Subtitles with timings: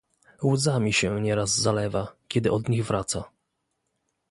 [0.43, 3.23] "Łzami się nieraz zalewa, kiedy od nich wraca."